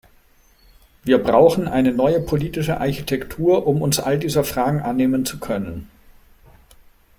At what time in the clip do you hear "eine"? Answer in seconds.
1.67-1.93